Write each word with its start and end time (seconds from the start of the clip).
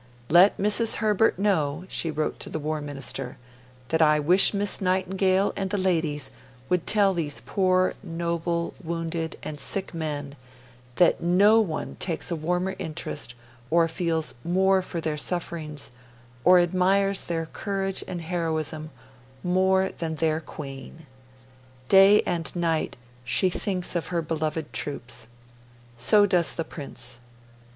'Let 0.29 0.57
Mrs. 0.57 0.95
Herbert 0.95 1.37
know,' 1.37 1.85
she 1.87 2.09
wrote 2.09 2.39
to 2.39 2.49
the 2.49 2.57
War 2.57 2.81
Minister, 2.81 3.37
'that 3.89 4.01
I 4.01 4.19
wish 4.19 4.51
Miss 4.51 4.81
Nightingale 4.81 5.53
and 5.55 5.69
the 5.69 5.77
ladies 5.77 6.31
would 6.69 6.87
tell 6.87 7.13
these 7.13 7.39
poor 7.41 7.93
noble, 8.01 8.73
wounded, 8.83 9.37
and 9.43 9.59
sick 9.59 9.93
men 9.93 10.35
that 10.95 11.21
NO 11.21 11.59
ONE 11.61 11.97
takes 11.99 12.31
a 12.31 12.35
warmer 12.35 12.73
interest 12.79 13.35
or 13.69 13.87
feels 13.87 14.33
MORE 14.43 14.81
for 14.81 15.01
their 15.01 15.17
sufferings 15.17 15.91
or 16.43 16.57
admires 16.59 17.21
their 17.25 17.45
courage 17.45 18.03
and 18.07 18.21
heroism 18.21 18.89
MORE 19.43 19.89
than 19.89 20.15
their 20.15 20.39
Queen. 20.39 21.05
Day 21.89 22.23
and 22.23 22.55
night 22.55 22.95
she 23.23 23.51
thinks 23.51 23.95
of 23.95 24.07
her 24.07 24.23
beloved 24.23 24.73
troops. 24.73 25.27
So 25.95 26.25
does 26.25 26.55
the 26.55 26.65
Prince. 26.65 27.19